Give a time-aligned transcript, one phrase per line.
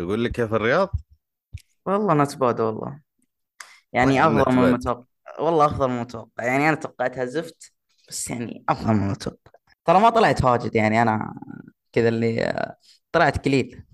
[0.00, 0.90] يقول لك كيف الرياض
[1.86, 3.00] والله not bad والله.
[3.92, 5.04] يعني أفضل من المتوقع.
[5.38, 6.44] والله أفضل من المتوقع.
[6.44, 7.72] يعني أنا توقعتها زفت
[8.08, 9.50] بس يعني أفضل من المتوقع.
[9.84, 11.34] ترى ما طلعت واجد يعني أنا
[11.92, 12.74] كذا اللي
[13.12, 13.84] طلعت قليل.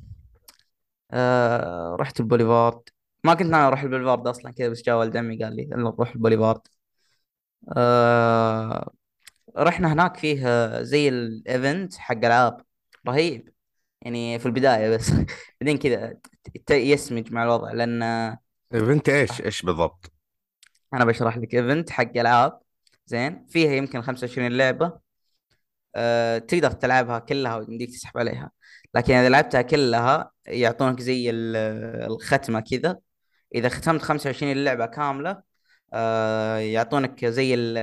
[1.10, 2.80] أه رحت البوليفارد.
[3.24, 6.60] ما كنت أنا أروح البوليفارد أصلا كذا بس جا ولد عمي قال لي نروح البوليفارد.
[7.76, 8.90] أه
[9.56, 12.60] رحنا هناك فيه آه، زي ال event حق العاب
[13.08, 13.51] رهيب.
[14.02, 15.10] يعني في البداية بس.
[15.60, 16.16] بعدين كذا
[16.70, 18.36] يسمج مع الوضع لأن
[18.72, 20.12] بنت إيش؟ إيش بالضبط؟
[20.94, 22.60] أنا بشرح لك ايفنت حق ألعاب.
[23.06, 24.98] زين؟ فيها يمكن 25 لعبة.
[25.96, 28.50] أه تقدر تلعبها كلها ويمديك تسحب عليها.
[28.94, 31.56] لكن إذا لعبتها كلها يعطونك زي ال-
[32.12, 32.98] الختمة كذا.
[33.54, 35.42] إذا ختمت 25 لعبه كاملة
[35.92, 37.78] أه يعطونك زي ال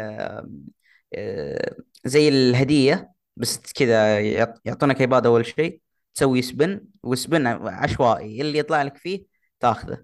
[1.16, 3.12] آه، زي الهدية.
[3.38, 5.82] بس كذا يعط- يعطونك iPad أول شيء.
[6.16, 9.26] تسوي spin و spin عشوائي اللي يطلع لك فيه
[9.60, 10.04] تاخذه.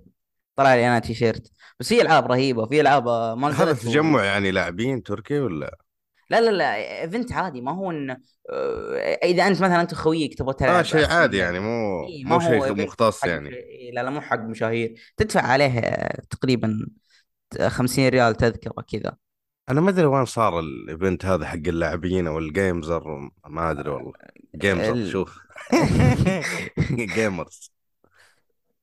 [0.56, 1.52] طلع لي أنا تيشيرت.
[1.80, 3.90] بس في ألعاب رهيبة في ألعاب ما هذا نزلت و...
[3.90, 5.78] تجمع يعني لاعبين تركي ولا؟
[6.30, 7.62] لا لا لا event عادي.
[7.62, 8.10] ما هو إن
[8.50, 12.38] آه، إذا أنت مثلا أنت خويك تبغى آه تلعب شيء اكشن عادي يعني مو ما
[12.38, 13.50] مو شيء مختص يعني.
[13.94, 14.96] لا لا مو حق مشاهير.
[15.18, 15.80] تدفع عليه
[16.30, 16.88] تقريبا
[17.68, 19.18] 50 ريال تذكرة كذا.
[19.70, 24.14] أنا ما أدري وين صار ال event هذا حق اللاعبين أو الجيمزر ما أدري والله.
[24.56, 25.12] جيمزر ال...
[25.12, 25.40] شوف.
[27.16, 27.72] gamers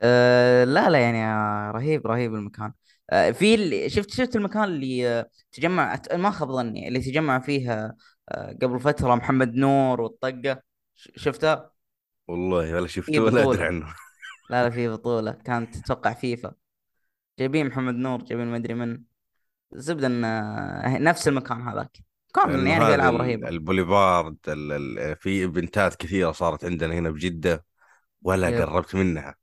[0.02, 2.72] آه، لا لا يعني آه، رهيب رهيب المكان.
[3.10, 7.94] آه، في اللي شفت شفت المكان اللي آه، تجمع ما خاب ظني اللي تجمع فيه
[8.28, 10.62] آه، قبل فترة محمد نور والطقة.
[10.94, 11.70] ش- شفتها؟
[12.28, 13.94] والله ولا شفته ولا أدري عنه.
[14.50, 16.52] لا لا في بطولة كانت تتوقع فيفا.
[17.38, 19.11] جايبين محمد نور جايبين ما أدري من.
[19.74, 21.90] زبدة إن آه، نفس المكان هذاك.
[22.34, 23.48] كان يعني في ألعاب ال- رهيبة.
[23.48, 27.64] البوليفارد ال- ال- في إيفنتات كثيرة صارت عندنا هنا بجده
[28.22, 28.60] ولا يب.
[28.60, 29.34] قربت منها.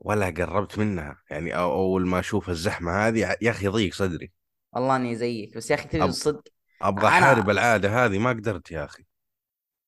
[0.00, 1.16] ولا قربت منها.
[1.30, 4.32] يعني أول ما أشوف الزحمة هذه يا أخي يضيق صدري.
[4.72, 6.08] والله إني زيك بس يا أخي تدري أب...
[6.08, 6.42] الصدق
[6.82, 9.04] أبغى احارب العادة هذه ما قدرت يا أخي.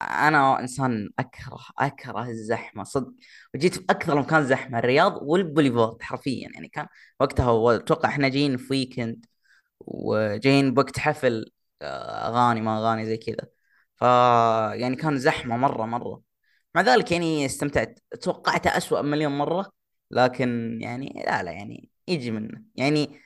[0.03, 3.13] أنا إنسان أكره أكره الزحمة صدق.
[3.55, 6.49] وجيت في أكثر مكان زحمة الرياض والبوليفارد حرفيا.
[6.55, 6.87] يعني كان
[7.21, 9.27] وقتها أتوقع إحنا جايين في ويكند
[9.81, 11.53] وجايين بوقت حفل
[11.83, 13.49] آه، أغاني ما أغاني زي كذا.
[13.97, 14.03] ف
[14.81, 16.23] يعني كان زحمة مرة مرة.
[16.75, 17.99] مع ذلك يعني استمتعت.
[18.23, 19.73] توقعتها أسوأ مليون مرة
[20.11, 22.63] لكن يعني لا لا يعني يجي منه.
[22.77, 23.21] يعني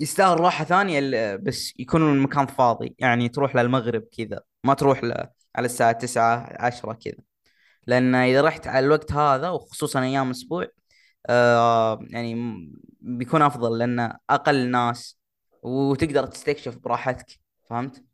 [0.00, 2.96] يستاهل راحة ثانية ال- بس يكون المكان فاضي.
[2.98, 4.40] يعني تروح للمغرب كذا.
[4.64, 5.12] ما تروح ل...
[5.56, 7.16] على الساعة تسعة عشرة كذا.
[7.86, 10.66] لأن إذا رحت على الوقت هذا وخصوصا أيام أسبوع
[11.26, 12.34] آه يعني
[13.00, 13.78] بيكون أفضل.
[13.78, 15.18] لأن أقل ناس
[15.64, 18.04] وتقدر تستكشف براحتك فهمت؟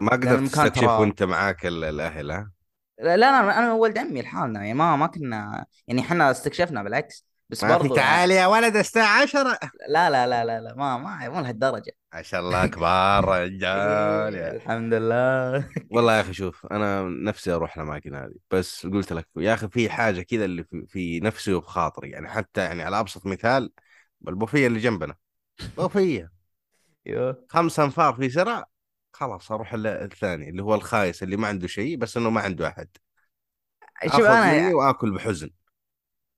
[0.00, 2.52] ما قدرت تستكشف ترى وأنت معاك ال- الأهل ها؟
[2.98, 7.64] لا لا أنا وولد عمي لحالنا يعني ما ما كنا يعني إحنا استكشفنا بالعكس بس
[7.64, 11.28] في برضو تعال يعني يا ولد الساعة 10 لا لا لا لا لا ما ما
[11.28, 11.92] مو لهالدرجة.
[12.14, 15.68] ما شاء الله كبار رجال الحمد لله.
[15.90, 19.90] والله يا أخي شوف أنا نفسي أروح الأماكن هذه بس قلت لك يا أخي في
[19.90, 23.72] حاجة كذا اللي في, في نفسي وبخاطري يعني حتى يعني على أبسط مثال
[24.28, 25.14] البوفيه اللي جنبنا.
[25.76, 26.30] بوفيه.
[27.06, 27.44] أيوه.
[27.48, 28.64] خمس أنفار في زرع
[29.12, 32.68] خلاص أروح ال- الثاني اللي هو الخايس اللي ما عنده شيء بس إنه ما عنده
[32.68, 32.88] أحد.
[34.04, 35.50] شوف آخذ مني أنا وآكل بحزن.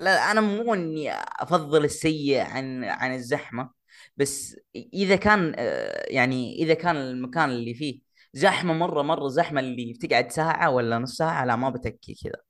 [0.01, 3.71] لا أنا مو إني أفضل السيء عن عن الزحمة
[4.17, 8.01] بس إذا كان آه، يعني إذا كان المكان اللي فيه
[8.33, 12.43] زحمة مرة مرة زحمة اللي بتقعد ساعة ولا نص ساعة لا ما بتكي كذا.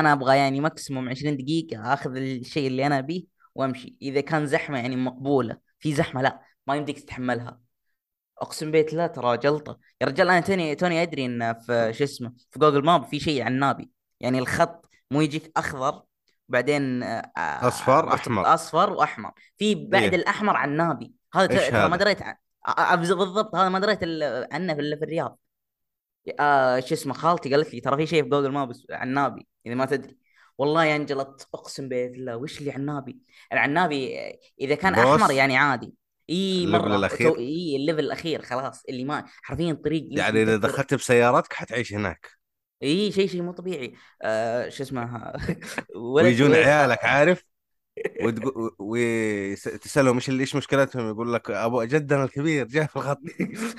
[0.00, 3.96] أنا أبغى يعني maximum 20 دقيقة أخذ الشيء اللي أنا أبيه وأمشي.
[4.02, 6.40] إذا كان زحمة يعني مقبولة في زحمة لا.
[6.66, 7.60] ما يمديك تتحملها.
[8.38, 9.78] أقسم بالله ترى جلطة.
[10.00, 13.42] يا رجال أنا توني توني أدري إن في شو اسمه في Google Map في شيء
[13.42, 13.90] عنابي.
[14.20, 16.02] يعني الخط مو يجيك أخضر
[16.48, 18.54] بعدين آه، آه، أصفر أحمر.
[18.54, 19.32] أصفر وأحمر.
[19.58, 20.14] في بعد إيه.
[20.14, 21.12] الأحمر عنابي.
[21.34, 22.18] هذا ترى ما دريت
[22.66, 25.38] عن بالضبط هذا ما دريت ال- عنه الا في الرياض.
[26.40, 29.74] آه شو اسمه خالتي قالت لي ترى في شيء في Google Map اس- عنابي إذا
[29.74, 30.18] ما تدري.
[30.58, 33.18] والله إني انجلطت أقسم بالله وش اللي عنابي؟
[33.52, 34.18] العنابي
[34.60, 35.94] إذا كان أحمر يعني عادي.
[36.30, 36.96] إي ال level مرة.
[36.96, 41.92] الأخير؟ إي ال level الأخير خلاص اللي ما حرفيا طريق يعني إذا دخلت بسيارتك حتعيش
[41.94, 42.30] هناك.
[42.82, 43.94] إي شيء شيء مو طبيعي.
[44.22, 45.32] آه شو اسمه
[45.96, 46.54] ويجون.
[46.54, 47.44] عيالك عارف؟
[48.78, 53.20] وتسألهم إيش إيش مشكلتهم؟ يقول لك أبو جدنا الكبير جاء في الخط.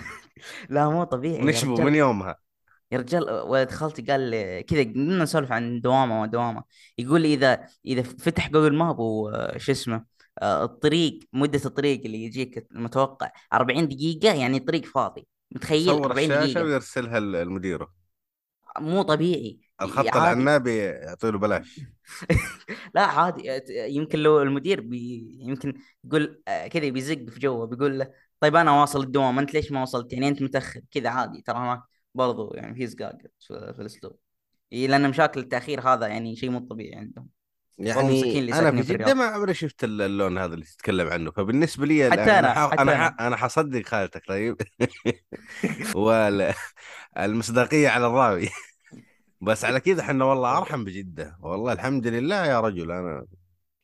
[0.69, 1.85] لا مو طبيعي رجال.
[1.85, 2.35] من يومها.
[2.91, 6.63] يا رجال ولد خالتي قال لي كذا قمنا نسولف عن دوامة ودوامه
[6.97, 10.05] يقول لي إذا إذا فتح جوجل ماب وش اسمه؟
[10.43, 15.27] الطريق مدة الطريق اللي يجيك المتوقع 40 دقيقة يعني الطريق فاضي.
[15.51, 17.93] متخيل يصور 40 الشاشة دقيقة؟ ويرسلها لمديره
[18.79, 19.59] مو طبيعي.
[19.81, 21.79] الخط العنابي يعطي له بلاش.
[22.95, 23.61] لا عادي.
[23.69, 25.73] يمكن لو المدير بي يمكن
[26.03, 29.81] يقول آه، كذا بيزق في جوه بيقول له طيب أنا واصل الدوام أنت ليش ما
[29.81, 30.81] وصلت؟ يعني أنت متأخر.
[30.91, 31.41] كذا عادي.
[31.41, 31.81] ترى هناك
[32.15, 34.17] برضو يعني في زقاق في, الأسلوب.
[34.71, 37.34] لأن مشاكل التأخير هذا يعني شيء مو طبيعي عندهم.
[37.77, 41.31] يعني أنا في جده ما عمري شفت ال- اللون هذا اللي تتكلم عنه.
[41.31, 42.67] فبالنسبة لي حتى يعني أنا أنا.
[42.71, 43.07] حتى أنا.
[43.27, 43.35] أنا.
[43.35, 44.57] حصدق خالتك طيب.
[47.17, 48.49] والمصداقيه على الراوي.
[49.41, 51.37] بس على كذا إحنا والله أرحم بجدة.
[51.41, 53.25] والله الحمد لله يا رجل أنا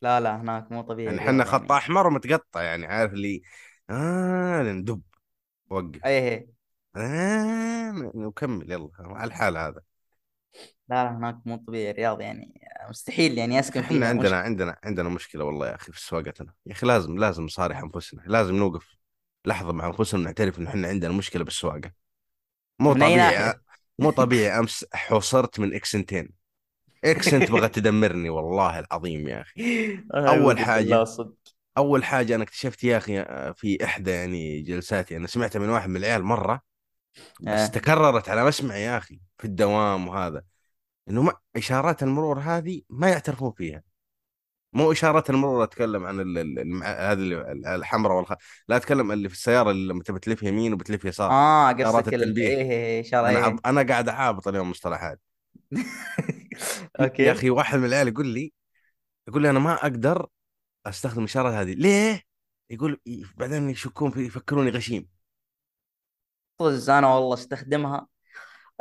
[0.02, 1.78] لا لا هناك مو طبيعي يعني إحنا خط يعني.
[1.78, 3.42] أحمر ومتقطع يعني عارف اللي
[3.90, 5.02] آه ندب
[5.70, 6.06] وقف.
[6.06, 6.48] إيه.
[6.96, 9.82] آه نكمل يلا على الحال هذا.
[10.92, 15.10] لا لا هناك مو طبيعي الرياض يعني مستحيل يعني اسكن إحنا عندنا مشكلة عندنا عندنا
[15.10, 18.98] مشكلة والله يا أخي في سواقتنا يا أخي لازم لازم نصارح أنفسنا لازم نوقف
[19.46, 21.92] لحظة مع أنفسنا ونعترف ان إحنا عندنا مشكلة بالسواقة.
[22.80, 23.54] مو طبيعي؟
[24.00, 26.30] مو طبيعي أمس حوصرت من إكسنتين.
[27.06, 29.62] إكسنت بغت تدمرني والله العظيم يا أخي.
[30.16, 31.06] أول حاجة
[31.78, 35.98] أول حاجة أنا اكتشفت يا أخي في إحدى يعني جلساتي أنا سمعتها من واحد من
[35.98, 36.62] العيال مرة
[37.42, 37.68] بس آه.
[37.68, 40.44] تكررت على مسمعي يا أخي في الدوام وهذا.
[41.12, 43.84] إنه ما إشارات المرور هذه ما يعترفون فيها.
[44.74, 46.20] مو إشارات المرور اتكلم عن.
[46.84, 48.34] هذه الحمراء والخ...
[48.68, 51.32] لا اتكلم اللي في السيارة اللي لما تبي تلف يمين وبتلف يسار.
[51.32, 52.22] آه قصدك ال...
[52.22, 52.48] التنبيه.
[52.48, 53.44] إيه إيه، إيه، إشارة أنا إيه.
[53.44, 53.60] عب...
[53.66, 55.22] أنا قاعد أعابط اليوم مصطلحات.
[57.00, 58.54] يا أوكي أخي واحد من العيال يقول لي
[59.28, 60.28] يقول لي أنا ما أقدر
[60.86, 61.74] أستخدم الاشارات هذه.
[61.74, 62.22] ليه؟
[62.70, 63.02] يقول
[63.38, 65.08] بعدين يشكون في يفكروني غشيم
[66.58, 68.08] طز أنا والله استخدمها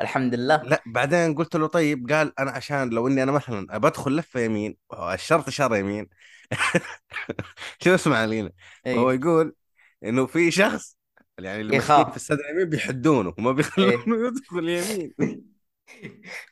[0.00, 0.62] الحمد لله.
[0.64, 4.76] لا بعدين قلت له طيب قال أنا عشان لو إني أنا مثلا بدخل لفة يمين
[5.12, 6.08] الشرط اشاره يمين.
[7.82, 8.50] شو اسمع لينا
[8.88, 9.54] هو إيه يقول
[10.04, 10.96] إنه في شخص
[11.38, 15.14] يعني اللي ماسكين في يخاف السد اليمين بيحدونه وما بيخلونه يدخل يمين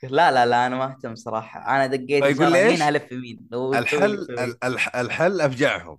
[0.03, 1.77] لا لا لا أنا ما أهتم صراحة.
[1.77, 4.57] أنا دقيت فيقول اشاره لي إيش؟ ألف يمين؟ الحل
[4.95, 5.99] الحل أفجعهم.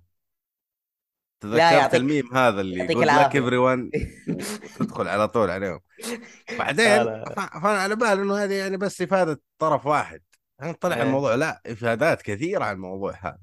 [1.39, 3.39] تذكرت الميم هذا اللي good luck العافية.
[3.39, 3.89] everyone
[4.81, 5.79] وتدخل على طول عليهم.
[6.59, 10.21] بعدين فأنا على بالي إنه هذه يعني بس إفادة طرف واحد.
[10.59, 11.03] يعني طلع إيه.
[11.03, 13.39] الموضوع؟ لا إفادات كثيرة عن الموضوع هذا.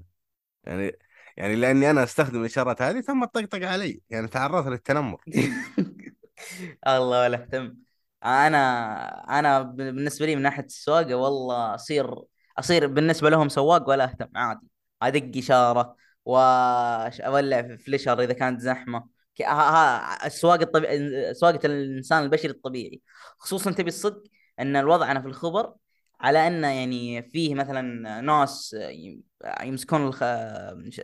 [0.65, 0.99] يعني
[1.37, 4.01] يعني لأني أنا أستخدم الإشارات هذه ثم طقطق علي.
[4.11, 5.21] يعني تعرضت للتنمر.
[6.87, 7.77] الله ولا اهتم
[8.25, 12.15] أنا أنا بالنسبة لي من ناحية السواقة والله أصير
[12.59, 14.67] أصير بالنسبة لهم سواق ولا أهتم عادي.
[15.03, 15.97] أدق إشارة
[16.27, 19.07] واولع فليشر إذا كانت زحمة.
[19.41, 23.01] ها ها السواقه الطبيعي سواقة الإنسان البشري الطبيعي.
[23.39, 24.23] خصوصا تبي الصدق
[24.61, 25.75] إن الوضع أنا في الخبر
[26.21, 28.77] على انه يعني فيه مثلا ناس
[29.63, 30.11] يمسكون.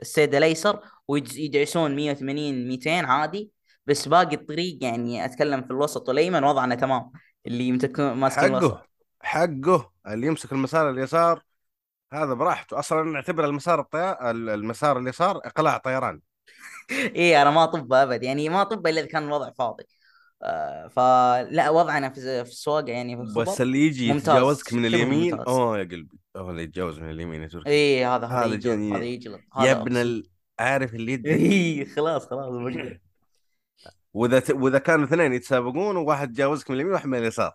[0.02, 3.50] السيد الأيسر ويدعسون 180 200 عادي.
[3.86, 7.12] بس باقي الطريق يعني أتكلم في الوسط والأيمن وضعنا تمام.
[7.46, 8.74] اللي يمسكون ماسكين الوسط.
[8.74, 8.86] حقه
[9.20, 9.92] حقه.
[10.06, 11.42] اللي يمسك المسار اليسار
[12.12, 12.78] هذا براحته.
[12.78, 16.20] أصلا نعتبر المسار الطيار المسار اليسار إقلاع طيران.
[16.90, 19.84] إيه أنا ما طب أبد يعني ما طب إلا إذا كان الوضع فاضي.
[20.42, 25.84] آه فلا وضعنا في السواقة يعني في بس اللي يجي يتجاوزك من اليمين أوه يا
[25.84, 26.18] قلبي.
[26.36, 27.70] أوه اللي يتجاوز من اليمين يا تركي.
[27.70, 29.96] إيه هذا هذا يجلط هذا يجلط يا ابن.
[29.96, 30.30] ال...
[30.58, 31.32] عارف اللي يدري.
[31.52, 32.74] إيه خلاص خلاص.
[34.14, 34.50] وإذا ت...
[34.50, 37.52] وإذا كانوا اثنين يتسابقون وواحد تجاوزك من اليمين وواحد من اليسار.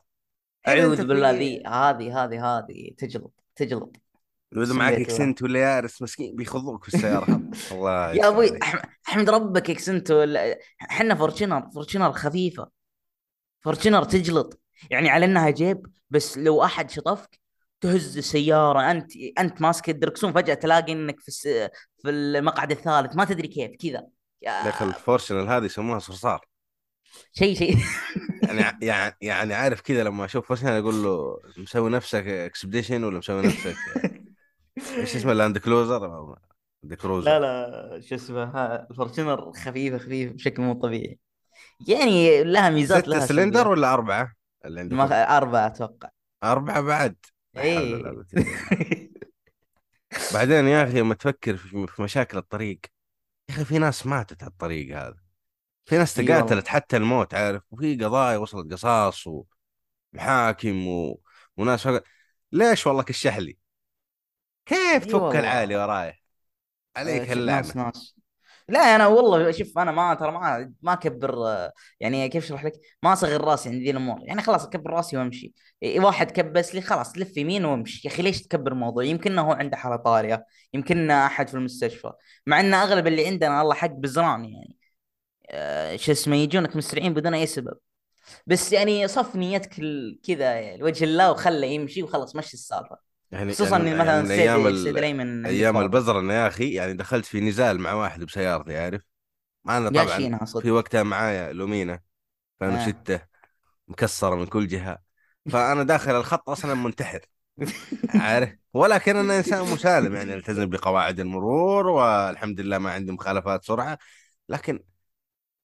[0.68, 1.32] أعوذ بالله.
[1.32, 4.07] ذي هذه هذه هذه تجلط تجلط.
[4.56, 7.42] واذا معك اكسنت ولا يارس مسكين بيخضوك في السيارة.
[7.72, 8.60] الله يا أبوي
[9.08, 10.26] أحمد ربك Accent و
[10.82, 12.70] إحنا Fortuner Fortuner خفيفة.
[13.62, 14.62] Fortuner تجلط.
[14.90, 17.40] يعني على إنها جيب بس لو أحد شطفك
[17.82, 18.92] تهز السيارة.
[18.92, 21.48] أنت أنت ماسك الدركسون فجأة تلاقي إنك في الس...
[22.02, 23.16] في المقعد الثالث.
[23.16, 24.08] ما تدري كيف كذا.
[24.42, 26.46] يا أخي ال Fortuner هذه يسموها صرصار.
[27.34, 27.78] شيء شيء.
[28.44, 33.42] يعني يعني يعني عارف كذا لما أشوف Fortuner أقول له مسوي نفسك Expedition ولا مسوي
[33.42, 33.76] نفسك
[34.78, 36.36] إيش اسمه لاند كروزر لاند
[36.84, 41.20] لا كروزر لا شو اسمه الفورتشنر خفيفه خفيفه بشكل مو طبيعي.
[41.88, 44.34] يعني لها ميزات ستة لها سلندر ولا أربعة؟
[44.66, 46.10] اللي عندكم؟ ما أربعة أتوقع.
[46.44, 47.16] أربعة بعد.
[47.58, 48.04] إيه.
[48.04, 48.26] بالله.
[50.34, 52.80] بعدين يا أخي لما تفكر في مشاكل الطريق
[53.50, 55.18] يا أخي في ناس ماتت على الطريق هذا.
[55.86, 56.40] في ناس اي والله.
[56.40, 59.28] تقاتلت حتى الموت عارف؟ وفي قضايا وصلت قصاص
[60.14, 61.22] ومحاكم و...
[61.58, 62.04] وناس فقط.
[62.52, 63.58] ليش والله كالشحلي؟
[64.68, 66.14] كيف تفك العالي آه،
[66.96, 68.16] عليك ش- اللعنة ناس
[68.70, 72.74] لا أنا والله شوف أنا ما ترى ما ما أكبر آه، يعني كيف أشرح لك؟
[73.04, 74.20] ما أصغر راسي عند ذي الأمور.
[74.24, 75.54] يعني خلاص أكبر راسي وأمشي.
[75.98, 78.08] واحد كبس لي خلاص لف يمين وأمشي.
[78.08, 80.46] يا أخي ليش تكبر الموضوع؟ يمكن هو عنده حالة طارئة.
[80.74, 82.12] يمكن أحد في المستشفى.
[82.48, 84.78] مع إن أغلب اللي عندنا الله حق بزران يعني.
[85.50, 87.78] آه، شو اسمه يجونك مسرعين بدون أي سبب.
[88.48, 89.70] بس يعني صف نيتك
[90.28, 92.98] كذا لوجه الله وخله يمشي وخلص مشي السالفة.
[93.32, 97.26] يعني خصوصا يعني يعني مثلا من أيام الايمن عندك أيام أنا يا أخي يعني دخلت
[97.26, 99.02] في نزال مع واحد بسيارتي عارف؟
[99.70, 101.94] أنا طبعا في وقتها معايا لومينا
[102.62, 102.66] آه.
[102.66, 103.20] 2006
[103.88, 104.98] مكسرة من كل جهة.
[105.50, 107.22] فأنا داخل الخط أصلا منتحر
[108.16, 113.98] عارف؟ ولكن أنا إنسان مسالم يعني ألتزم بقواعد المرور والحمد لله ما عندي مخالفات سرعة.
[114.50, 114.84] لكن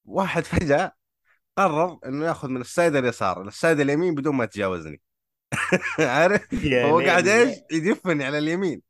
[0.06, 0.92] واحد فجأة
[1.58, 5.02] قرر إنه يأخذ من ال side اليسار لل side اليمين بدون ما يتجاوزني
[6.00, 8.82] عارف؟ فهو قاعد إيش؟ يدفني على اليمين.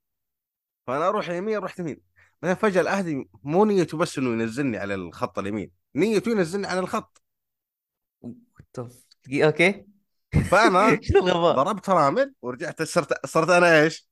[0.88, 2.02] فأنا أروح يمين رحت يمين.
[2.42, 7.22] بعدين فجأة الاهدي مو نيته بس إنه ينزلني على الخط اليمين نيته ينزلني على الخط.
[9.34, 9.86] أوكي.
[10.52, 11.00] فأنا
[11.56, 14.10] ضربت فرامل ورجعت صرت صرت أنا إيش؟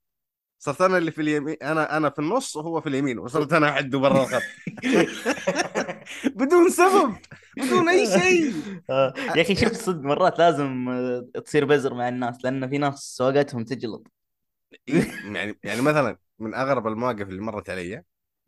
[0.58, 3.98] صرت أنا اللي في اليمين أنا أنا في النص وهو في اليمين وصرت أنا حده
[3.98, 4.42] برا الخط.
[6.36, 7.16] بدون سبب
[7.56, 8.54] بدون أي شيء.
[8.90, 12.98] آه، يا أخي شفت صدق مرات لازم آه، تصير بزر مع الناس لأن في ناس
[12.98, 14.06] سواقتهم تجلط.
[14.86, 18.02] يعني يعني مثلا من أغرب المواقف اللي مرت علي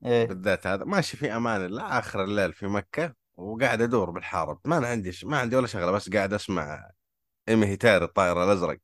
[0.04, 0.26] إيه.
[0.26, 4.60] بالذات هذا ماشي في أمان الله آخر الليل في مكة وقاعد أدور بالحارب.
[4.64, 5.24] ما أنا عندي ش...
[5.24, 6.90] ما عندي ولا شغلة بس قاعد أسمع
[7.48, 8.78] إيمي هيتار الطائر الأزرق.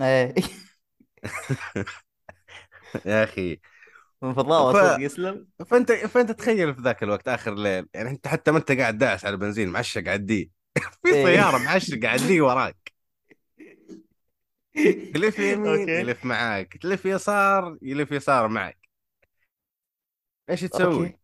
[0.00, 0.34] إيه.
[3.06, 3.60] يا أخي
[4.22, 4.76] من فضاوة ف...
[4.76, 5.46] صدق يسلم.
[5.66, 9.24] فأنت فأنت تخيل في ذاك الوقت آخر الليل يعني أنت حتى ما أنت قاعد داعس
[9.24, 10.48] على بنزين معشق عديه
[11.04, 11.24] في إيه.
[11.24, 12.92] سيارة معشق عديه وراك.
[15.14, 16.76] تلف يمين يلف معاك.
[16.76, 18.78] تلف يسار يلف يسار معك.
[20.50, 21.18] إيش تسوي؟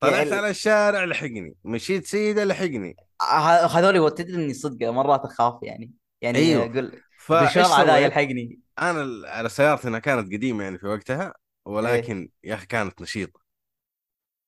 [0.00, 1.54] طلعت يعني على الشارع لحقني.
[1.64, 2.96] مشيت سيدة لحقني.
[3.22, 5.92] ه- هذول تدري إني صدق مرات أخاف يعني.
[6.20, 6.64] يعني أيوه.
[6.64, 11.34] أقول فإيش بالشارع ذا؟ يلحقني أنا على سيارتي كانت قديمة يعني في وقتها.
[11.68, 11.74] إيه.
[11.74, 13.40] ولكن يا أخي كانت نشيطة.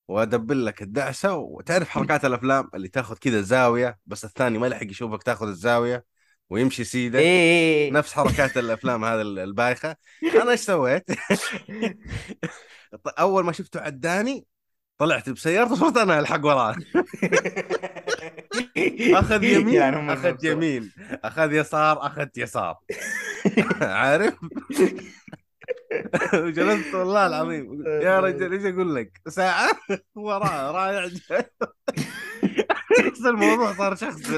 [0.07, 5.23] وأدبل لك الدعسة وتعرف حركات الأفلام اللي تاخذ كذا زاوية بس الثاني ما لحق يشوفك
[5.23, 6.05] تاخذ الزاوية
[6.49, 7.19] ويمشي سيدة.
[7.19, 9.95] إيه، نفس حركات الأفلام هذه ال- البايخة.
[10.41, 11.05] أنا إيش سويت؟
[13.19, 14.45] أول ما شفته عداني
[14.97, 16.75] طلعت بسيارته صرت أنا ألحق وراه
[19.13, 20.91] أخذ يمين يعني هم أخذ يمين.
[21.23, 22.77] أخذ يسار اخذت يسار.
[23.81, 24.33] عارف؟
[26.45, 27.83] وجلست والله العظيم.
[28.07, 29.69] يا رجل إيش أقول لك؟ ساعة
[30.15, 31.11] وراه رايح
[33.25, 34.35] الموضوع صار شخصي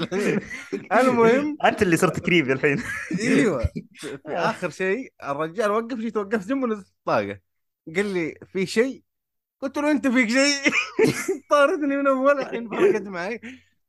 [0.91, 2.83] المهم أنت اللي صرت كريبي الحين.
[3.19, 3.65] إيوه.
[3.93, 7.39] في في آخر شيء الرجال وقف جيت وقفت جنبه نزلت الطاقه
[7.95, 9.03] قال لي في شيء؟
[9.61, 10.73] قلت له أنت فيك شيء.
[11.49, 13.41] طاردني من أول الحين فرقت معي.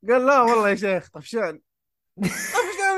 [0.09, 1.61] قال لا والله يا شيخ طفشان.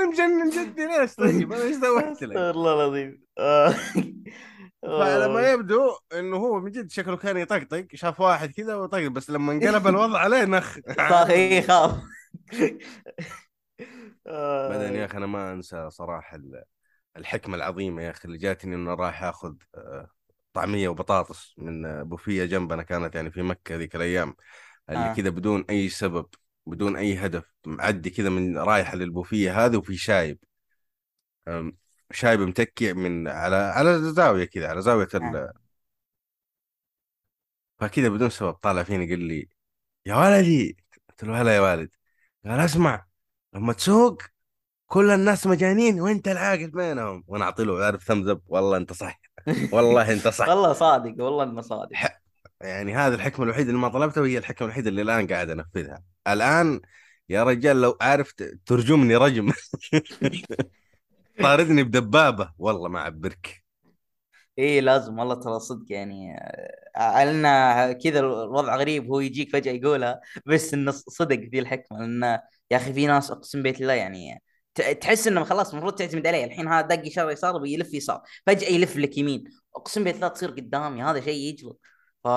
[0.07, 3.71] مجنن جدي ليش طيب أنا إيش سويت لك؟ استغفر الله العظيم آه.
[4.83, 5.53] فعلى ما آه.
[5.53, 9.87] يبدو إنه هو من جد شكله كان يطقطق شاف واحد كذا وطقطق بس لما انقلب
[9.89, 12.01] الوضع عليه نخ خاف إيه خاف
[14.69, 15.07] بعدين يا آه.
[15.07, 16.65] أخي أنا ما أنسى صراحة ال-
[17.17, 19.55] الحكمة العظيمة يا أخي اللي جاتني إنه رايح آخذ
[20.53, 24.35] طعمية وبطاطس من بوفيه جنبنا كانت يعني في مكة ذيك الأيام
[24.91, 25.15] اللي آه.
[25.15, 26.27] كذا بدون أي سبب
[26.67, 30.39] بدون أي هدف معدي كذا من رايحة للبوفية هذه وفي شايب.
[32.13, 35.37] شايب متكي من على على زاوية كذا على زاوية ال...
[35.37, 35.53] آه.
[37.79, 39.49] فكذا بدون سبب طالع فيني قال لي
[40.07, 40.77] يا ولدي!
[41.09, 41.91] قلت له هلا يا والد.
[42.45, 43.07] قال اسمع
[43.55, 44.23] لما تسوق
[44.87, 49.21] كل الناس مجانين وانت العاقل بينهم؟ وأنا أعطي له عارف ثمز اب والله أنت صح
[49.73, 50.49] والله أنت صح.
[50.51, 51.97] والله صادق والله إنه صادق.
[52.61, 56.03] يعني هذه الحكمة الوحيدة اللي ما طلبتها وهي الحكمة الوحيدة اللي الآن قاعد أنفذها.
[56.29, 56.81] الآن
[57.29, 58.35] يا رجال لو عارف
[58.67, 59.53] ترجمني رجم.
[61.43, 62.53] طاردني بدبابة.
[62.59, 63.65] والله ما أعبرك.
[64.59, 65.19] إيه لازم.
[65.19, 66.37] والله ترى صدق يعني
[66.97, 69.11] آه، لأن كذا الوضع غريب.
[69.11, 71.99] هو يجيك فجأة يقولها بس إنه صدق ذي الحكمة.
[71.99, 72.23] لأن
[72.71, 74.43] يا أخي في ناس أقسم بيت الله يعني
[75.01, 76.45] تحس إنه خلاص المفروض تعتمد عليه.
[76.45, 78.23] الحين هذا دق اشاره يسار بيلف يسار.
[78.47, 79.45] فجأة يلف لك يمين.
[79.77, 81.03] أقسم بيت الله تصير قدامي.
[81.03, 81.81] هذا شيء يجلط
[82.27, 82.29] ف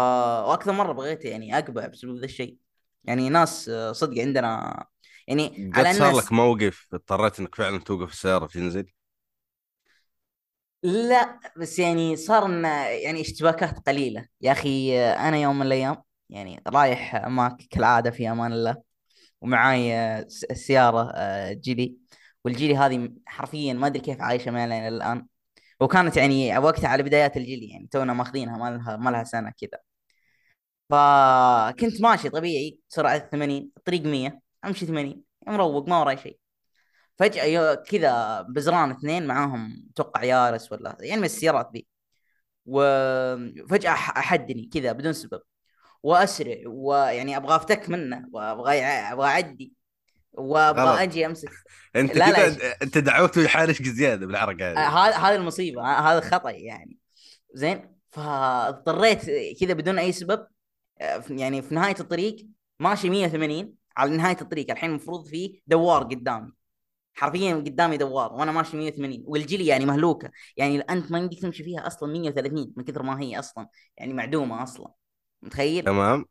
[0.50, 2.58] وأكثر مرة بغيت يعني أقبع بسبب ذا الشيء.
[3.04, 4.86] يعني ناس آه، صدق عندنا
[5.28, 8.92] يعني على صار لك موقف اضطريت إنك فعلا توقف السيارة وتنزل
[10.84, 12.50] لا بس يعني صار
[13.04, 14.26] يعني اشتباكات قليلة.
[14.42, 18.84] يا أخي أنا يوم من الأيام يعني رايح معك كالعادة في أمان الله
[19.42, 19.94] ومعاي
[20.54, 21.98] سيارة آه، جيلي.
[22.46, 25.28] والجيلي هذه حرفيا ما أدري كيف عايشة معنا إلى الآن.
[25.80, 29.80] وكانت يعني وقتها على بدايات الجيلي يعني تونا ماخذينها ما لها ما لها سنة كذا.
[30.90, 36.40] فكنت ماشي طبيعي سرعة 80 الطريق 100 أمشي 80 مروق ما وراي شيء.
[37.46, 41.88] يو- كذا بزران اثنين معاهم أتوقع يارس ولا يعني من السيارات ذي.
[43.84, 45.42] أح- أحدني كذا بدون سبب.
[46.04, 49.74] وأسرع ويعني أبغى أفتك منه وأبغى أبغى أعدي.
[50.34, 51.50] وأبغى أجي أمسك.
[51.96, 55.82] أنت لا لا كذا أنت دعوته يحارشك زيادة بالحركه آه، هذه هذا هذه المصيبة.
[55.82, 56.98] آه، هذا خطأ يعني.
[57.54, 59.26] زين؟ فاضطريت
[59.60, 60.48] كذا بدون أي سبب
[61.02, 62.48] آه، يعني في نهاية الطريق
[62.80, 66.52] ماشي 180 على نهاية الطريق الحين المفروض في دوار قدامي.
[67.14, 70.32] حرفيا قدامي دوار وأنا ماشي 180 والجلي يعني مهلوكة.
[70.58, 73.68] يعني أنت ما يمديك تمشي فيها أصلا 130 من كثر ما هي أصلا
[73.98, 74.92] يعني معدومة أصلا.
[75.42, 76.26] متخيل؟ تمام.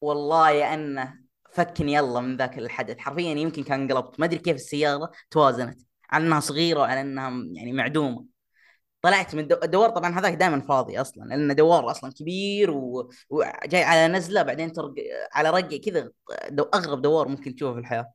[0.00, 1.21] والله يا أنه
[1.52, 2.98] فكني يلا من ذاك الحدث.
[2.98, 4.20] حرفيا يمكن كان انقلبت.
[4.20, 5.80] ما أدري كيف السيارة توازنت.
[6.10, 8.26] على إنها صغيرة وعلى إنها يعني معدومة.
[9.02, 11.24] طلعت من الدو- الدوار طبعا هذاك دائما فاضي أصلا.
[11.24, 13.10] لأن دوار أصلا كبير و...
[13.30, 14.94] وجاي على نزلة بعدين ترق...
[15.32, 16.10] على رقه كذا
[16.50, 16.62] دو...
[16.62, 18.12] أغرب دوار ممكن تشوفه في الحياة.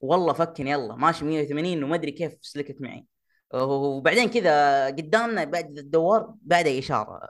[0.00, 0.94] والله فكني يلا.
[0.96, 3.06] ماشي 180 وما أدري كيف سلكت معي.
[3.54, 7.28] وبعدين كذا قدامنا بعد الدوار بعد إشارة.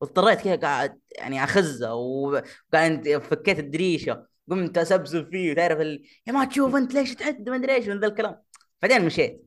[0.00, 4.31] واضطريت كذا قاعد يعني أخزه وقاعد فكيت الدريشة.
[4.52, 6.04] قمت اسبسب فيه وتعرف ال...
[6.26, 8.42] يا ما تشوف أنت ليش تعد ما أدري إيش من ذا الكلام.
[8.82, 9.46] بعدين مشيت.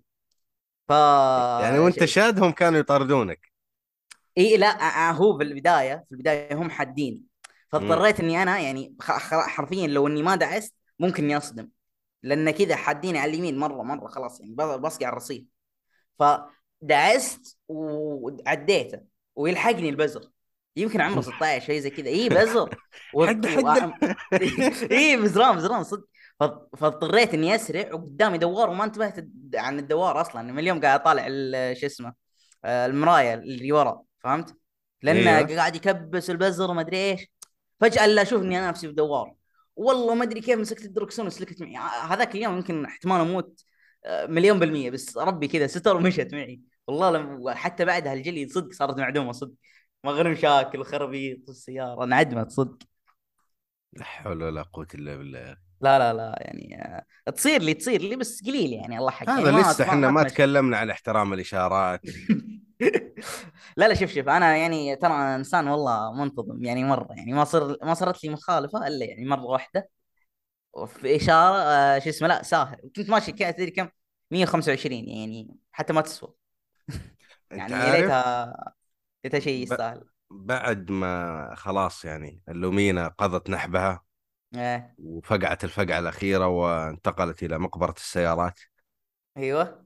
[0.88, 0.92] ف
[1.62, 3.52] يعني وأنت شادهم كانوا يطاردونك.
[4.38, 7.24] إي لا هو في البداية في البداية هم حاديني
[7.72, 8.96] فاضطريت إني أنا يعني
[9.30, 11.70] حرفيا لو إني ما دعست ممكن إني أصدم.
[12.24, 15.44] لأن كذا حاديني على اليمين مرة مرة خلاص يعني بص- بصقع الرصيف.
[16.20, 19.00] فدعست وعديته
[19.36, 20.30] ويلحقني البزر.
[20.76, 22.76] يمكن عمره 16 شيء زي كذا اي بزر
[23.14, 23.26] و...
[23.26, 23.94] حد حد.
[24.92, 26.06] اي بزران بزران صدق.
[26.78, 30.42] فاضطريت إني أسرع وقدامي دوار وما انتبهت عن الدوار أصلا.
[30.42, 32.14] من اليوم قاعد أطالع ال- شو اسمه
[32.66, 34.56] آه، المراية اللي ورا فهمت؟
[35.02, 35.56] لأنه أيوه.
[35.56, 37.28] قاعد يكبس البزر وما أدري إيش.
[37.80, 39.34] فجأة لا أشوف إني أنا نفسي في دوار
[39.76, 41.76] والله ما أدري كيف مسكت الدركسون وسلكت معي.
[42.10, 43.64] هذاك اليوم يمكن احتمال أموت
[44.06, 46.62] آه، مليون بالمية بس ربي كذا ستر ومشت معي.
[46.88, 47.50] والله لم...
[47.50, 49.54] حتى بعدها الجلي صدق صارت معدومة صدق.
[50.06, 52.78] مغرب مشاكل وخرابيط السياره انعدمت صدق.
[53.94, 55.58] لا حول ولا قوة إلا بالله.
[55.82, 56.82] لا لا لا يعني
[57.28, 60.24] آه، تصير لي تصير لي بس قليل يعني الله حق هذا يعني لسه إحنا ما.
[60.24, 62.02] تكلمنا عن احترام الإشارات.
[63.78, 67.78] لا لا شوف شوف أنا يعني ترى إنسان والله منتظم يعني مرة يعني ما صر
[67.84, 69.90] ما صارت لي مخالفة إلا يعني مرة واحدة.
[70.74, 72.78] وفي إشارة آه شو اسمه لا ساهر.
[72.96, 73.90] كنت ماشي كم تدري كم؟
[74.32, 76.34] 125 يعني حتى ما تسوى.
[77.52, 78.76] يعني يا ليتها
[79.26, 80.04] ليتها شيء يستاهل.
[80.30, 84.04] بعد ما خلاص يعني اللومينا قضت نحبها
[84.56, 84.96] إيه.
[85.00, 88.60] وفقعت الفقعة الأخيرة وانتقلت إلى مقبرة السيارات.
[89.38, 89.86] أيوه.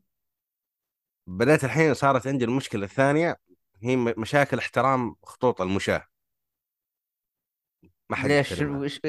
[1.28, 3.38] بدأت الحين صارت عندي المشكلة الثانية
[3.84, 6.06] هي مشاكل احترام خطوط المشاة.
[8.10, 9.00] ما حد ليش؟ وش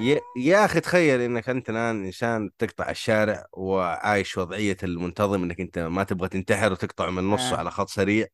[0.00, 5.78] يا يا أخي تخيل إنك أنت الآن إنسان تقطع الشارع وعايش وضعية المنتظم إنك أنت
[5.78, 7.56] ما تبغى تنتحر وتقطع من النص آه.
[7.56, 8.26] على خط سريع.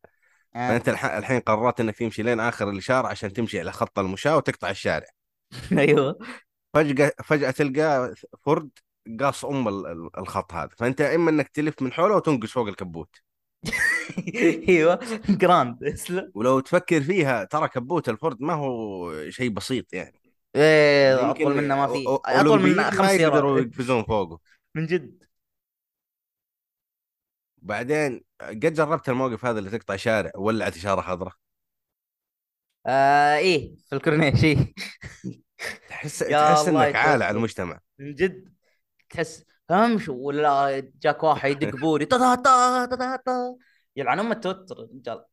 [0.56, 0.68] آه.
[0.68, 4.70] فانت الح- الحين قررت انك تمشي لين آخر الإشارة عشان تمشي على خط المشاة وتقطع
[4.70, 5.06] الشارع.
[5.78, 6.18] أيوه.
[6.74, 8.14] فجأة فجأة تلقى
[8.46, 8.70] فرد
[9.20, 10.70] قاص أم ال- ال- الخط هذا.
[10.78, 13.16] فأنت إما إنك تلف من حوله وتنقص فوق الكبوت.
[14.68, 14.98] أيوه.
[15.28, 16.32] Grand اسلم.
[16.34, 20.20] ولو تفكر فيها ترى كبوت الفورد ما هو شيء بسيط يعني.
[20.56, 22.04] إيه أطول منه ما في.
[22.08, 24.38] أطول من أولمبيين خمس ما يقدروا يقفزون فوقه.
[24.74, 25.24] من جد.
[27.64, 31.32] بعدين قد جربت الموقف هذا اللي تقطع شارع ولعت اشاره خضراء؟
[32.86, 34.74] آه إيه في الكورنيش إيه.
[35.88, 37.36] تحس تحس إنك عالة على.
[37.36, 37.80] المجتمع.
[37.98, 38.54] من جد
[39.10, 42.06] تحس امشي ولا جاك واحد يدق بوري
[43.96, 45.24] يلعن ام التوتر الرجال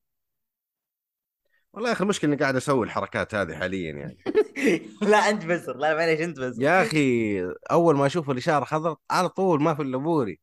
[1.74, 4.18] والله يا أخي المشكلة إني قاعد أسوي الحركات هذه حاليا يعني.
[5.02, 6.64] لا أنت بزر لا معليش أنت بزر.
[6.64, 7.42] يا أخي
[7.72, 10.40] أول ما أشوف الإشارة خضراء على طول ما في إلا بوري.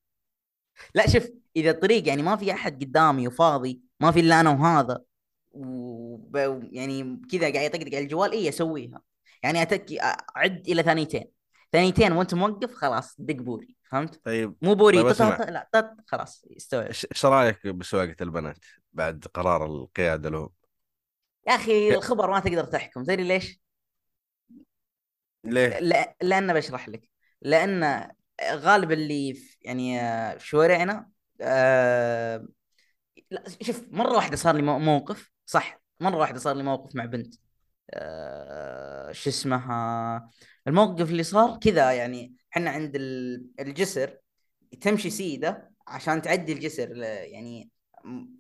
[0.94, 5.00] لا شوف إذا الطريق يعني ما في أحد قدامي وفاضي ما في إلا أنا وهذا
[5.50, 6.36] وب...
[6.72, 9.02] يعني كذا قاعد يطقطق على الجوال اي أسويها.
[9.42, 10.00] يعني اتكي
[10.36, 11.24] أعد إلى ثانيتين.
[11.72, 16.44] ثانيتين وأنت موقف خلاص دق بوري فهمت؟ طيب مو بوري طيب طط- لا طط خلاص
[16.56, 16.86] استوعب.
[16.86, 20.48] إيش رأيك بسواقه البنات بعد قرار القيادة لهم؟
[21.48, 23.02] يا أخي الخبر ما تقدر تحكم.
[23.04, 23.60] تدري ليش؟
[25.44, 27.10] ليه؟ لا لأن بشرح لك.
[27.42, 28.10] لأن
[28.52, 32.48] غالب اللي في يعني آه، في شوارعنا آه،
[33.30, 37.04] لا شوف مرة واحدة صار لي مو- موقف صح مرة واحدة صار لي موقف مع
[37.04, 37.34] بنت
[37.90, 40.30] آه، شو اسمها
[40.68, 44.18] الموقف اللي صار كذا يعني إحنا عند ال- الجسر
[44.80, 47.70] تمشي سيدة عشان تعدي الجسر يعني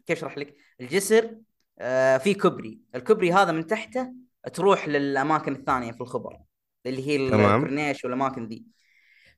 [0.06, 1.36] كيف أشرح لك الجسر
[1.78, 4.12] آه، في كبري الكبري هذا من تحته
[4.54, 6.40] تروح للأماكن الثانية في الخبر
[6.86, 7.16] اللي هي.
[7.16, 8.64] الكورنيش والأماكن ذي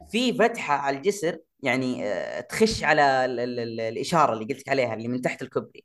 [0.08, 4.94] في فتحة على الجسر يعني آه، تخش على ال ال ال الإشارة اللي قلت عليها
[4.94, 5.84] اللي من تحت الكوبري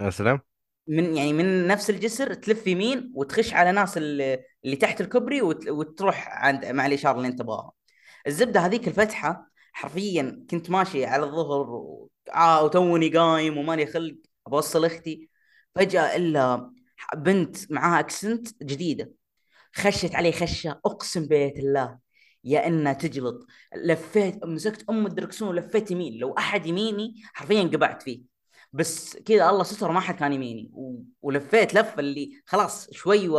[0.00, 0.40] يا سلام.
[0.86, 4.44] من يعني من نفس الجسر تلف يمين وتخش على ناس اللي,
[4.80, 7.72] تحت الكوبري وت- وتروح عند مع الإشارة اللي أنت تبغاها
[8.26, 12.10] الزبدة هذيك الفتحة حرفيا كنت ماشي على الظهر و...
[12.34, 14.14] آه وتوني قايم وماني خلق
[14.48, 15.28] بوصل أختي.
[15.74, 16.70] فجأة إلا
[17.16, 19.12] بنت معاها أكسنت جديدة.
[19.74, 22.03] خشت علي خشة أقسم بيت الله.
[22.44, 23.46] يا إنها تجلط.
[23.76, 28.22] لفيت مسكت أم الدركسون ولفيت يمين لو أحد يميني حرفيا قبعت فيه.
[28.72, 30.70] بس كذا الله ستر ما حد كان يميني.
[30.74, 31.02] و...
[31.22, 33.38] ولفيت لفة اللي خلاص شوي و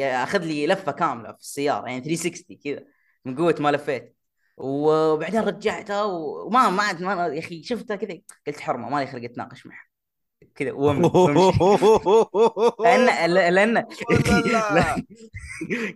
[0.00, 2.84] أخذ لي لفة كاملة في السيارة يعني 360 كذا
[3.24, 4.16] من قوة ما لفيت.
[4.56, 9.66] وبعدين رجعتها وما ما عاد ما يا أخي شفتها كذا قلت حرمة مالي خلق اتناقش
[9.66, 9.91] معها
[10.54, 11.08] كذا وامشي
[12.84, 13.76] لأن لأن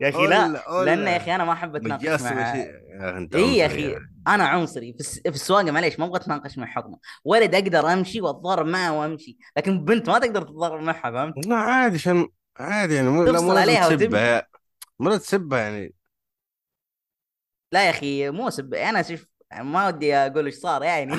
[0.01, 2.53] يا أخي لا لأن يا أخي أنا ما أحب أتناقش مع
[3.35, 3.97] اي يا أخي
[4.29, 4.93] أنا عنصري.
[4.93, 6.99] في, السواقة معليش ما أبغى أتناقش مع حكمة.
[7.25, 9.39] ولد أقدر أمشي وأتضارب معه وأمشي.
[9.57, 13.97] لكن بنت ما تقدر تتضارب معها فهمت؟ لا عادي عشان عادي يعني مو تفصل عليها
[13.97, 14.47] تسبها.
[14.99, 15.95] مو تسبها يعني.
[17.73, 19.27] لا يا أخي مو سب أنا شوف
[19.61, 21.15] ما ودي أقول إيش صار يعني.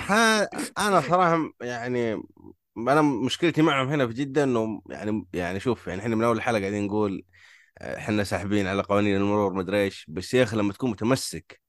[0.77, 2.21] أنا صراحة يعني
[2.77, 6.59] أنا مشكلتي معهم هنا في جدة إنه يعني يعني شوف يعني إحنا من أول الحلقة
[6.59, 7.23] قاعدين نقول
[7.81, 10.05] إحنا ساحبين على قوانين المرور مدري إيش.
[10.09, 11.61] بس يا أخي لما تكون متمسك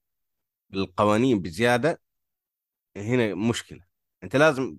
[0.71, 2.01] بالقوانين بزيادة
[2.97, 3.81] هنا مشكلة.
[4.23, 4.77] أنت لازم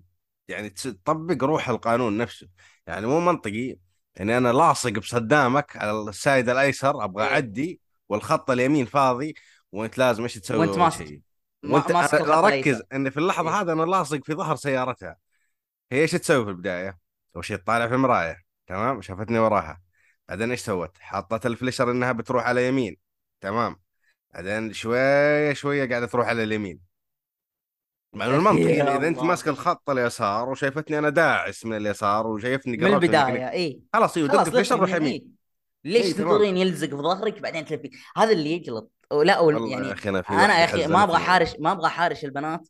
[0.48, 2.48] يعني تطبق روح القانون نفسه.
[2.86, 3.76] يعني مو منطقي
[4.14, 7.30] يعني أنا لاصق بصدامك على السايد الأيسر أبغى إيه.
[7.30, 9.34] أعدي والخط اليمين فاضي
[9.72, 11.20] وأنت لازم إيش تسوي؟ وأنت ماسك.
[11.64, 12.82] وأنت أركز.
[12.92, 13.60] ان في اللحظة إيه.
[13.60, 15.16] هذه أنا لاصق في ظهر سيارتها.
[15.92, 16.98] هي إيش تسوي في البداية؟
[17.36, 19.80] أول شيء تطالع في المراية تمام شافتني وراها
[20.28, 22.96] بعدين إيش سوت؟ حطت الفليشر إنها بتروح على يمين
[23.40, 23.76] تمام
[24.34, 26.80] بعدين شوية شوية قاعدة تروح على اليمين
[28.12, 29.22] مع إنه المنطقي إن إذا أنت.
[29.22, 34.28] ماسك الخط اليسار وشايفتني أنا داعس من اليسار وشايفني من قربت البداية إي خلاص أيوه
[34.28, 35.34] دق ال flasher لف روح يمين،.
[35.84, 36.12] ليش.
[36.12, 39.76] تضطرين يلزق في ظهرك بعدين تلفي هذا اللي يجلط لا أو يعني
[40.30, 41.18] أنا يا أخي ما أبغى.
[41.18, 42.68] حارش ما أبغى حارش البنات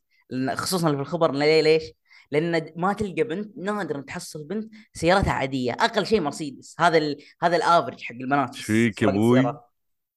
[0.53, 1.83] خصوصا في الخبر ليه ليش؟
[2.31, 5.71] لأن ما تلقى بنت نادر تحصل بنت سيارتها عادية.
[5.71, 6.75] أقل شيء مرسيدس.
[6.79, 7.17] هذا ال...
[7.41, 9.67] هذا ال average حق البنات إيش فيك يا؟ السيارات.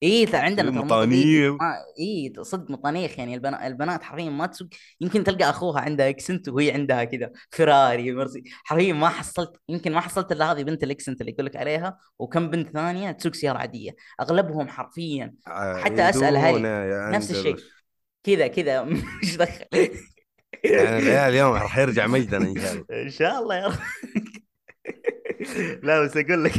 [0.02, 0.70] إي عندنا.
[0.70, 3.34] ما- إي صدق مطانيخ يعني.
[3.34, 4.68] البنات البنات حرفيا ما تسوق.
[5.00, 7.30] يمكن تلقى أخوها عندها اكسنت وهي عندها كذا.
[7.50, 11.56] فيراري مرسي حرفيا ما حصلت يمكن ما حصلت إلا هذه بنت الاكسنت اللي يقول لك
[11.56, 11.98] عليها.
[12.18, 13.96] وكم بنت ثانية تسوق سيارة عادية.
[14.20, 15.34] أغلبهم حرفيا.
[15.76, 17.56] حتى أسأل هل- نفس الشيء.
[18.22, 18.82] كذا كذا.
[19.22, 19.64] مش دخل؟
[20.64, 22.84] يعني العيال اليوم راح يرجع مجدنا إن شاء الله.
[22.90, 23.74] إن شاء الله يا رب.
[25.82, 26.52] لا بس أقول لك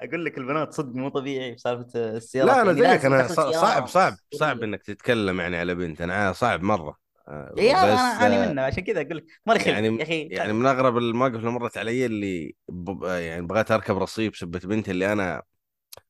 [0.00, 2.50] أقول لك البنات صدق مو طبيعي في سالفة السيارات.
[2.56, 4.62] لا أنا يعني زيك أنا ص- سيارة صعب صعب صعب.
[4.62, 6.00] إنك تتكلم يعني على بنت.
[6.00, 6.96] أنا صعب مرة.
[7.28, 9.68] هذا بس، أنا اعاني آه، منه عشان كذا أقول لك خلق.
[9.68, 13.04] يعني يا أخي يعني من أغرب المواقف اللي مرت علي اللي ب...
[13.04, 15.42] يعني بغيت أركب رصيف سبت بنتي اللي أنا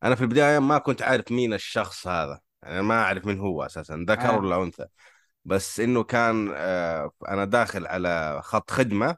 [0.04, 2.40] أنا في البداية ما كنت عارف مين الشخص هذا.
[2.62, 4.38] يعني ما أعرف مين هو أساسا ذكر آه.
[4.38, 4.86] ولا أنثى.
[5.44, 9.16] بس إنه كان آه، أنا داخل على خط خدمة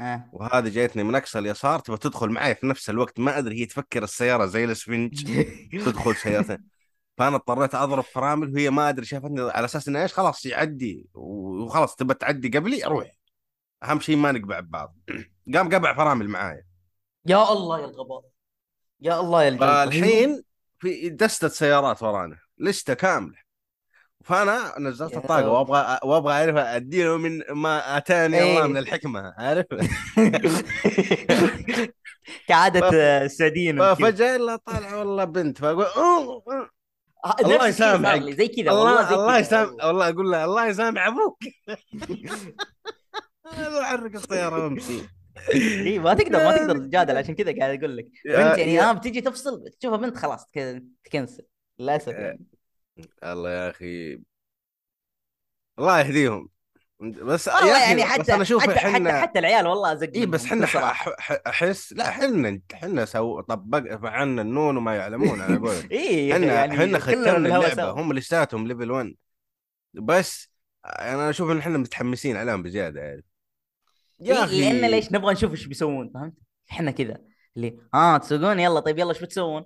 [0.00, 0.28] آه.
[0.32, 3.20] وهذه جايتني من أقصى اليسار تبغى تدخل معي في نفس الوقت.
[3.20, 5.24] ما أدري هي تفكر السيارة زي الاسفنج
[5.86, 6.58] تدخل سيارتين
[7.18, 11.96] فأنا اضطريت أضرب فرامل وهي ما أدري شافتني على أساس إنه إيش خلاص يعدي وخلاص
[11.96, 13.10] تبى تعدي قبلي أروح.
[13.82, 14.96] أهم شيء ما نقبع ببعض
[15.54, 16.64] قام قبع فرامل معايا.
[17.26, 18.22] يا الله يا الغباء.
[19.00, 20.42] يا الله يا الجلطة فالحين
[20.78, 23.41] في دستة سيارات ورانا لستة كاملة.
[24.24, 25.30] فانا نزلت رب.
[25.30, 28.56] وأبغى وأبغى أعرف أديله من ما أتاني إيه.
[28.56, 29.66] الله من الحكمة عارف
[32.48, 32.88] كعادة
[33.24, 33.94] السعوديين.
[33.94, 36.42] ففجأة الا طالع والله بنت فأقول أوه،.
[37.24, 38.22] آه، الله يسامحك.
[38.30, 41.38] زي كذا الله الله يسامح والله أقول له الله يسامح أبوك
[43.82, 45.00] احرك السيارة وامشي
[45.86, 49.20] اي ما تقدر ما تقدر تجادل عشان كذا قاعد أقول لك بنت يعني آه بتجي
[49.20, 51.44] تفصل تشوفها بنت خلاص تك- تكنسل
[51.78, 52.40] للأسف يعني
[53.24, 54.22] الله يا أخي.
[55.78, 56.48] الله يهديهم.
[57.00, 60.10] بس يا والله يعني بس حتى أنا أشوف حتى, حتى إحنا حتى العيال والله زق
[60.14, 60.66] اي بس إحنا
[61.46, 65.74] أحس لا إحنا إحنا سو طبق فعلنا النون وما يعلمون أنا أقول.
[65.92, 67.90] اي إحنا يعني إحنا ختمنا اللعبة سوا.
[67.90, 69.14] هم لساتهم ليفل 1
[69.94, 70.48] بس
[70.86, 73.24] أنا أشوف إن إحنا متحمسين عليهم بزيادة يعني.
[74.20, 76.34] يا إيه أخي لأن ليش نبغى نشوف إيش بيسوون فهمت؟
[76.70, 77.18] إحنا كذا.
[77.56, 79.64] اللي آه تسوقون؟ يلا طيب يلا إيش بتسوون؟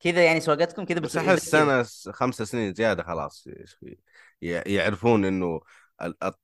[0.00, 1.50] كذا يعني سواقتكم كذا بس أحس.
[1.50, 3.48] سنه س- خمسة سنين زيادة خلاص
[4.42, 5.60] يعرفون إنه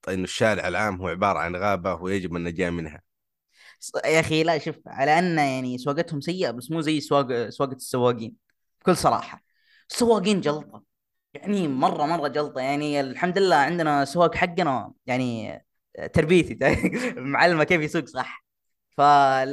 [0.09, 3.03] إنه الشارع العام هو عبارة عن غابة ويجب النجاه منها.
[4.05, 8.37] يا أخي لا شوف على أن يعني سواقتهم سيئة بس مو زي سواق سواقة السواقين
[8.81, 9.45] بكل صراحة.
[9.91, 10.83] السواقين جلطة
[11.35, 12.61] يعني مره مرة جلطة.
[12.61, 15.53] يعني الحمد لله عندنا سواق حقنا يعني
[16.15, 16.59] تربيتي
[17.17, 18.45] معلمة كيف يسوق صح؟
[18.91, 18.99] ف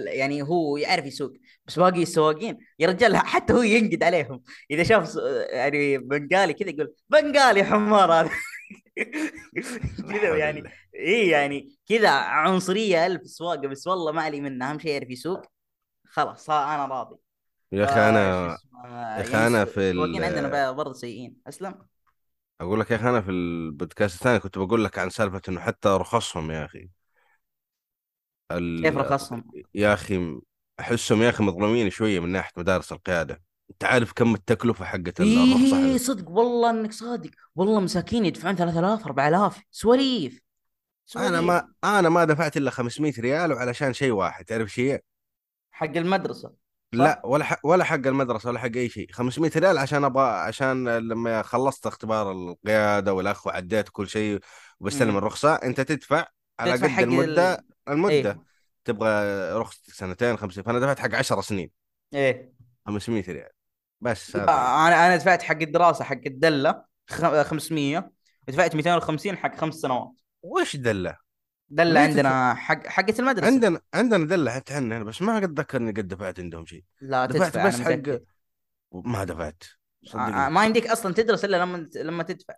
[0.08, 1.34] يعني هو يعرف يسوق.
[1.70, 4.42] بس باقي السواقين يا رجال حتى هو ينقد عليهم.
[4.72, 5.16] إذا شاف
[5.50, 8.30] يعني بنغالي كذا يقول بنغالي حمار هذا.
[10.12, 10.64] كذا يعني
[10.96, 15.46] اي يعني كذا عنصرية ألف سواقة بس والله ما علي منه أهم شيء يعرف يسوق.
[16.06, 17.16] خلاص أنا راضي.
[17.72, 20.24] يا أخي آه، أنا اسمه، يا أخي أنا في السواقين ال...
[20.24, 21.36] عندنا برضه سيئين.
[21.48, 21.76] أسلم.
[22.62, 25.90] أقول لك يا أخي أنا في البودكاست الثاني كنت بقول لك عن سالفة إنه حتى
[25.90, 26.90] رخصهم يا أخي.
[28.50, 28.96] كيف ال...
[28.96, 29.44] رخصهم؟
[29.76, 30.40] يا أخي
[30.80, 33.42] أحسهم يا أخي مظلومين شوية من ناحية مدارس القيادة.
[33.72, 35.98] انت عارف كم التكلفة حقت الرخصه إيه حق...
[35.98, 37.30] صدق والله إنك صادق.
[37.56, 40.42] والله مساكين يدفعون 3000 4000 سواليف.
[41.16, 45.00] أنا ما أنا ما دفعت إلا 500 ريال وعلشان شيء واحد تعرف شيء؟
[45.72, 46.52] حق المدرسة.
[46.94, 49.08] لا؟ ولا حق ولا حق المدرسة ولا حق أي شيء.
[49.12, 54.40] 500 ريال عشان أبغى عشان لما خلصت اختبار القيادة والأخ وعديت كل شيء
[54.80, 56.26] وبستلم الرخصة أنت تدفع
[56.60, 57.64] على تدفع قد المدة ال...
[57.90, 58.32] المدة.
[58.32, 58.49] إيه
[58.92, 61.72] تبغى رخصتك سنتين خمسة فأنا دفعت حق 10 سنين.
[62.14, 62.54] إيه.
[62.88, 63.50] 500 ريال.
[64.02, 64.36] بس.
[64.36, 68.12] أنا أنا دفعت حق الدراسة حق الدلة خ- 500
[68.48, 70.12] ودفعت 250 حق خمس سنوات.
[70.42, 71.18] وش دلة؟
[71.70, 73.48] دله؟ عندنا حق حقة المدرسة.
[73.48, 76.84] عندنا عندنا دلة حتى هنا بس ما قد اتذكر اني قد دفعت عندهم شيء.
[77.02, 78.20] لا دفعت تدفع بس حق
[78.92, 79.64] ما دفعت.
[79.64, 80.50] آه، صدقني.
[80.50, 82.54] ما يمديك أصلا تدرس إلا لما لما تدفع.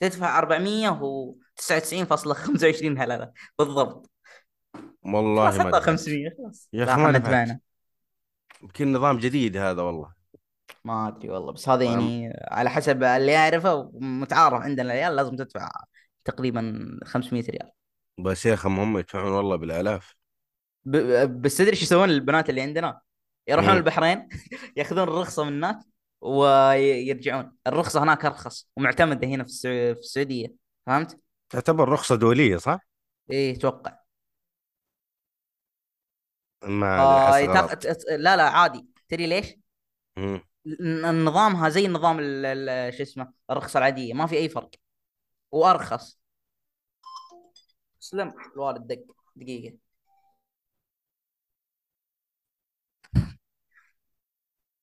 [0.00, 4.09] تدفع 499.25 هلله بالضبط.
[5.02, 7.10] والله خلاص ما حطها دفعت 500 خلاص يا أخي ما
[8.62, 10.12] يمكن نظام جديد هذا والله
[10.84, 15.70] ما أدري والله بس هذا يعني على حسب اللي يعرفه متعارف عندنا العيال لازم تدفع
[16.24, 17.70] تقريبا 500 ريال
[18.18, 20.14] بس يا أخي هم يدفعون والله بالآلاف
[20.84, 20.96] ب...
[21.42, 23.00] بس تدري إيش يسوون البنات اللي عندنا؟
[23.48, 23.76] يروحون مم.
[23.76, 24.28] البحرين
[24.76, 25.78] يأخذون الرخصة من هناك
[26.20, 29.44] ويرجعون الرخصة هناك أرخص ومعتمدة هنا.
[29.44, 29.50] في
[29.98, 30.54] السعودية
[30.86, 32.80] فهمت؟ تعتبر رخصة دولية صح؟
[33.30, 33.99] إيه أتوقع
[36.62, 37.74] ما آه تق...
[37.74, 38.86] ت- لا لا عادي.
[39.08, 39.54] تدري ليش؟
[40.16, 40.40] مم.
[41.26, 41.86] نظامها زي
[42.20, 42.46] ال...
[42.46, 42.94] ال...
[42.94, 44.70] شو اسمه الرخصة العادية ما في أي فرق.
[45.52, 46.20] وأرخص.
[48.00, 49.04] سلم الوالد دق
[49.36, 49.76] دقيقة.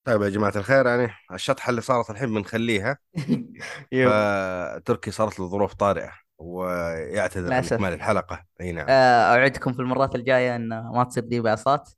[0.04, 2.98] طيب يا جماعة الخير يعني الشطحة اللي صارت الحين بنخليها.
[3.92, 6.27] يب فتركي صارت له ظروف طارئة.
[6.38, 8.46] ويعتذر عن اكمال الحلقة.
[8.62, 8.86] إي نعم.
[8.90, 11.90] آه، أوعدكم في المرات الجاية إن ما تصير ذي بعصات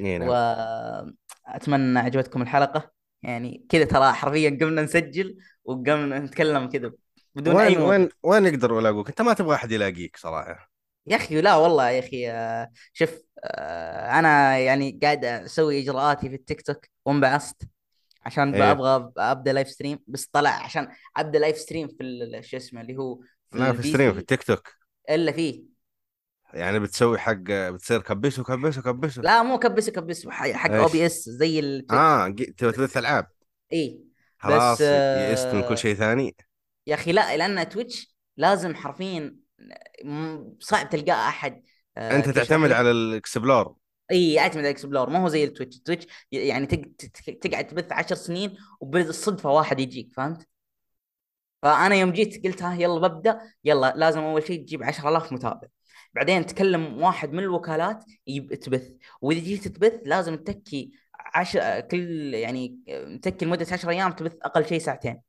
[0.00, 0.28] إي نعم.
[0.28, 2.90] وأتمنى عجبتكم الحلقة.
[3.22, 6.92] يعني كذا ترى حرفيا قمنا نسجل وقمنا نتكلم كذا
[7.34, 10.70] بدون أي وين موضوع وين وين يقدروا يلاقوك؟ أنت ما تبغى أحد يلاقيك صراحة.
[11.06, 13.10] يا أخي لا والله يا أخي آه، شوف
[13.44, 17.62] آه، أنا يعني قاعد أسوي إجراءاتي في التيك توك وانبعثت
[18.26, 18.70] عشان إيه.
[18.70, 23.20] أبغى أبدأ live stream بس طلع عشان أبدأ live stream في شو اسمه اللي هو
[23.54, 24.68] live stream في التيك توك
[25.10, 25.62] إلا فيه.
[26.54, 29.22] يعني بتسوي حق بتصير كبسه كبسه كبسه.
[29.22, 33.26] لا مو كبس كبس حق OBS زي التويتش آه تبغى تبث ألعاب.
[33.72, 34.00] اي
[34.44, 36.36] بس خلاص يئست من كل آه، شيء ثاني.
[36.86, 39.36] يا أخي لا لأن تويتش لازم حرفيا
[40.60, 41.62] صعب تلقى أحد
[41.96, 43.76] آه، أنت تعتمد على؟ ال explore.
[44.10, 45.10] إي يعتمد على ال explore.
[45.10, 50.12] ما هو زي التويتش التويتش يعني تق- تق- تقعد تبث عشر سنين وبالصدفة واحد يجيك
[50.16, 50.48] فهمت؟
[51.64, 55.68] فأنا يوم جيت قلت ها يلا ببدأ يلا لازم أول شيء تجيب 10000 متابع.
[56.14, 58.04] بعدين تكلم واحد من الوكالات
[58.62, 58.90] تبث.
[59.20, 60.92] وإذا جيت تبث لازم تكي
[61.34, 62.78] عشر كل يعني
[63.22, 65.20] تكي لمدة 10 أيام تبث أقل شيء ساعتين.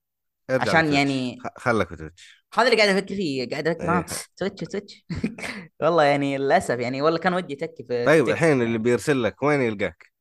[0.50, 3.90] عشان يعني خلك في تويتش هذا اللي قاعد أفكر فيه قاعد أفكر.
[3.90, 4.06] ها إيه
[4.38, 5.06] تويتش تويتش.
[5.82, 9.62] والله يعني للأسف يعني والله كان ودي تكي في طيب الحين اللي بيرسل لك وين
[9.62, 10.15] يلقاك؟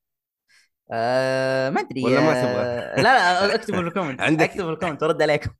[0.92, 3.02] آه ما أدري ولا ما تبغى؟ آه لا
[3.46, 5.50] لا اكتبوا في ال comment عندك اكتبوا في ال comment ورد عليكم.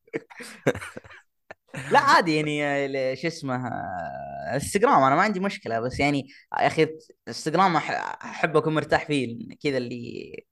[1.90, 6.28] لا عادي يعني آه، شو اسمه آه، انستغرام أنا ما عندي مشكلة بس يعني
[6.60, 6.88] يا أخي
[7.28, 10.44] انستغرام احب أكون مرتاح فيه كذا اللي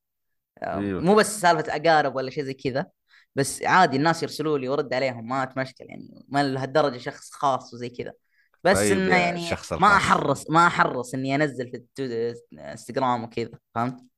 [0.62, 1.00] آه، أيوه.
[1.00, 2.86] مو بس سالفة أقارب ولا شيء زي كذا
[3.34, 7.88] بس عادي الناس يرسلوا لي وارد عليهم ما اتمشكل يعني ما لهالدرجة شخص خاص وزي
[7.88, 8.12] كذا.
[8.64, 14.11] بس طيب إنه يعني ما أحرص ما أحرص إني أنزل في التو- انستغرام وكذا فهمت؟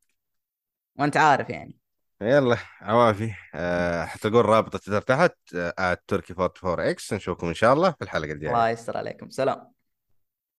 [0.98, 1.76] وانت عارف يعني.
[2.22, 3.34] يلا عوافي.
[3.54, 8.32] آه حتلقون رابط التويتر تحت آه تركي 44 إكس نشوفكم إن شاء الله في الحلقة
[8.32, 8.50] الجاية.
[8.52, 9.30] الله يستر عليكم.
[9.30, 9.73] سلام.